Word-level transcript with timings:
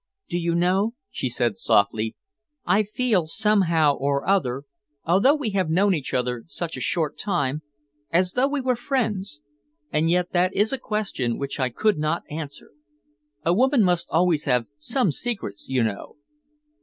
"Do 0.29 0.39
you 0.39 0.55
know," 0.55 0.95
she 1.11 1.29
said 1.29 1.59
softly, 1.59 2.15
"I 2.65 2.81
feel, 2.81 3.27
somehow 3.27 3.93
or 3.95 4.27
other, 4.27 4.63
although 5.03 5.35
we 5.35 5.51
have 5.51 5.69
known 5.69 5.93
one 5.93 6.01
another 6.11 6.43
such 6.47 6.75
a 6.75 6.79
short 6.81 7.19
time, 7.19 7.61
as 8.09 8.31
though 8.31 8.47
we 8.47 8.61
were 8.61 8.75
friends, 8.75 9.41
and 9.93 10.09
yet 10.09 10.31
that 10.31 10.55
is 10.55 10.73
a 10.73 10.79
question 10.79 11.37
which 11.37 11.59
I 11.59 11.69
could 11.69 11.99
not 11.99 12.23
answer. 12.31 12.71
A 13.45 13.53
woman 13.53 13.83
must 13.83 14.07
always 14.09 14.45
have 14.45 14.65
some 14.79 15.11
secrets, 15.11 15.69
you 15.69 15.83
know." 15.83 16.15